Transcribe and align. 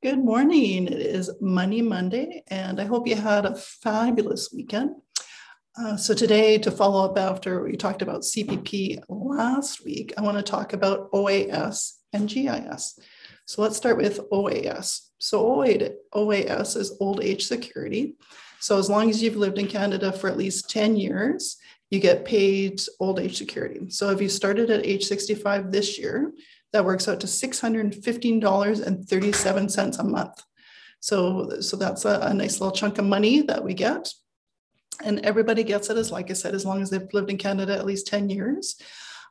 Good 0.00 0.24
morning. 0.24 0.86
It 0.86 1.00
is 1.00 1.28
Money 1.40 1.82
Monday, 1.82 2.44
and 2.46 2.80
I 2.80 2.84
hope 2.84 3.08
you 3.08 3.16
had 3.16 3.44
a 3.44 3.56
fabulous 3.56 4.52
weekend. 4.54 4.94
Uh, 5.76 5.96
so, 5.96 6.14
today, 6.14 6.56
to 6.58 6.70
follow 6.70 7.04
up 7.04 7.18
after 7.18 7.64
we 7.64 7.76
talked 7.76 8.00
about 8.00 8.22
CPP 8.22 9.00
last 9.08 9.84
week, 9.84 10.14
I 10.16 10.20
want 10.22 10.36
to 10.36 10.42
talk 10.44 10.72
about 10.72 11.10
OAS 11.10 11.94
and 12.12 12.28
GIS. 12.28 12.96
So, 13.46 13.60
let's 13.60 13.76
start 13.76 13.96
with 13.96 14.20
OAS. 14.30 15.08
So, 15.18 15.64
OAS 16.14 16.76
is 16.76 16.96
old 17.00 17.20
age 17.20 17.48
security. 17.48 18.14
So, 18.60 18.78
as 18.78 18.88
long 18.88 19.10
as 19.10 19.20
you've 19.20 19.34
lived 19.34 19.58
in 19.58 19.66
Canada 19.66 20.12
for 20.12 20.30
at 20.30 20.38
least 20.38 20.70
10 20.70 20.96
years, 20.96 21.56
you 21.90 21.98
get 21.98 22.24
paid 22.24 22.80
old 23.00 23.18
age 23.18 23.36
security. 23.36 23.90
So, 23.90 24.10
if 24.10 24.22
you 24.22 24.28
started 24.28 24.70
at 24.70 24.86
age 24.86 25.06
65 25.06 25.72
this 25.72 25.98
year, 25.98 26.32
that 26.72 26.84
works 26.84 27.08
out 27.08 27.20
to 27.20 27.26
$615.37 27.26 29.98
a 29.98 30.04
month. 30.04 30.42
So, 31.00 31.60
so 31.60 31.76
that's 31.76 32.04
a, 32.04 32.18
a 32.22 32.34
nice 32.34 32.60
little 32.60 32.74
chunk 32.74 32.98
of 32.98 33.04
money 33.04 33.42
that 33.42 33.62
we 33.64 33.74
get. 33.74 34.12
And 35.02 35.24
everybody 35.24 35.62
gets 35.62 35.90
it 35.90 35.96
as, 35.96 36.10
like 36.10 36.28
I 36.30 36.34
said, 36.34 36.54
as 36.54 36.66
long 36.66 36.82
as 36.82 36.90
they've 36.90 37.06
lived 37.12 37.30
in 37.30 37.38
Canada 37.38 37.78
at 37.78 37.86
least 37.86 38.08
10 38.08 38.30
years. 38.30 38.74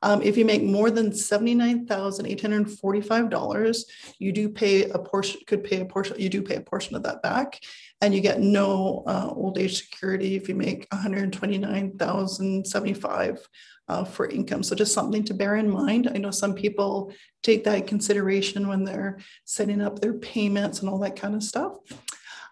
Um, 0.04 0.22
if 0.22 0.38
you 0.38 0.46
make 0.46 0.64
more 0.64 0.92
than 0.92 1.12
$79,845, 1.12 3.84
you 4.20 4.32
do 4.32 4.48
pay 4.50 4.90
a 4.90 5.00
portion, 5.00 5.42
could 5.48 5.64
pay 5.64 5.82
a 5.82 5.86
portion, 5.86 6.20
you 6.20 6.30
do 6.30 6.42
pay 6.42 6.56
a 6.56 6.62
portion 6.62 6.96
of 6.96 7.04
that 7.04 7.22
back. 7.22 7.60
And 8.02 8.14
you 8.14 8.22
get 8.22 8.40
no 8.40 9.04
uh, 9.08 9.30
old 9.34 9.58
age 9.58 9.84
security 9.84 10.36
if 10.36 10.48
you 10.48 10.56
make 10.56 10.88
129,075 10.92 13.48
uh, 13.90 14.04
for 14.04 14.30
income. 14.30 14.64
So 14.64 14.76
just 14.76 14.94
something 14.94 15.24
to 15.24 15.34
bear 15.34 15.56
in 15.56 15.70
mind. 15.70 16.12
I 16.14 16.18
know 16.18 16.32
some 16.32 16.54
people 16.54 17.14
take 17.42 17.64
that 17.64 17.88
consideration 17.88 18.68
when 18.68 18.84
they're 18.84 19.20
setting 19.46 19.82
up 19.82 20.00
their 20.00 20.14
payments 20.14 20.80
and 20.80 20.90
all 20.90 21.00
that 21.00 21.16
kind 21.16 21.36
of 21.36 21.44
stuff. 21.44 21.78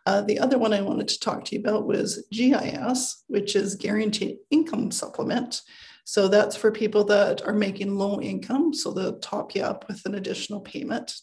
Uh, 0.05 0.21
the 0.21 0.39
other 0.39 0.57
one 0.57 0.71
I 0.71 0.81
wanted 0.81 1.07
to 1.09 1.19
talk 1.19 1.43
to 1.45 1.55
you 1.55 1.61
about 1.61 1.87
was 1.87 2.25
GIS, 2.31 3.23
which 3.27 3.55
is 3.55 3.75
Guaranteed 3.75 4.37
Income 4.51 4.91
Supplement. 4.91 5.61
So 6.05 6.27
that's 6.27 6.55
for 6.55 6.71
people 6.71 7.03
that 7.05 7.45
are 7.45 7.53
making 7.53 7.97
low 7.97 8.21
income. 8.21 8.73
So 8.73 8.91
they'll 8.91 9.19
top 9.19 9.55
you 9.55 9.63
up 9.63 9.87
with 9.87 10.05
an 10.05 10.15
additional 10.15 10.61
payment. 10.61 11.13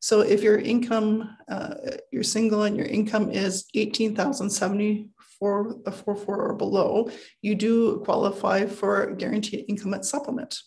So 0.00 0.20
if 0.20 0.42
your 0.42 0.58
income, 0.58 1.36
uh, 1.50 1.74
you're 2.10 2.22
single 2.22 2.62
and 2.62 2.76
your 2.76 2.86
income 2.86 3.30
is 3.30 3.66
18,070 3.74 5.10
four, 5.38 5.76
a 5.86 5.92
four 5.92 6.16
four 6.16 6.38
or 6.38 6.54
below, 6.54 7.10
you 7.42 7.54
do 7.54 8.00
qualify 8.04 8.66
for 8.66 9.14
guaranteed 9.14 9.66
income 9.68 9.94
at 9.94 10.04
supplement. 10.04 10.58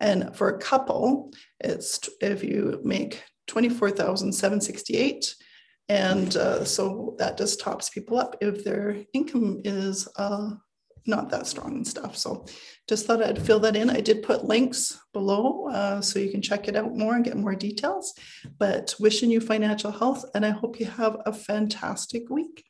And 0.00 0.34
for 0.34 0.48
a 0.48 0.58
couple, 0.58 1.32
it's 1.60 2.08
if 2.20 2.42
you 2.42 2.80
make 2.82 3.22
24,768 3.46 5.34
and 5.88 6.36
uh, 6.36 6.64
so 6.64 7.16
that 7.18 7.36
just 7.36 7.60
tops 7.60 7.90
people 7.90 8.18
up 8.18 8.36
if 8.40 8.64
their 8.64 8.96
income 9.12 9.60
is 9.64 10.08
uh, 10.16 10.50
not 11.06 11.30
that 11.30 11.46
strong 11.46 11.76
and 11.76 11.86
stuff. 11.86 12.16
So 12.16 12.46
just 12.88 13.06
thought 13.06 13.22
I'd 13.22 13.40
fill 13.44 13.60
that 13.60 13.76
in. 13.76 13.90
I 13.90 14.00
did 14.00 14.22
put 14.22 14.44
links 14.44 14.98
below 15.12 15.68
uh, 15.68 16.00
so 16.00 16.18
you 16.18 16.30
can 16.30 16.42
check 16.42 16.68
it 16.68 16.76
out 16.76 16.96
more 16.96 17.14
and 17.14 17.24
get 17.24 17.36
more 17.36 17.54
details. 17.54 18.14
But 18.58 18.94
wishing 18.98 19.30
you 19.30 19.40
financial 19.40 19.92
health, 19.92 20.24
and 20.34 20.44
I 20.44 20.50
hope 20.50 20.80
you 20.80 20.86
have 20.86 21.18
a 21.26 21.32
fantastic 21.32 22.28
week. 22.30 22.64